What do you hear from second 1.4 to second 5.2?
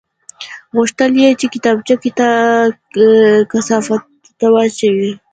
کتابچه کثافاتو ته واچوي